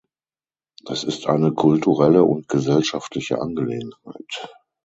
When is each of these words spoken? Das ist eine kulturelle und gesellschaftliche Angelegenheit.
Das 0.83 1.03
ist 1.03 1.27
eine 1.27 1.53
kulturelle 1.53 2.23
und 2.23 2.47
gesellschaftliche 2.47 3.39
Angelegenheit. 3.39 4.49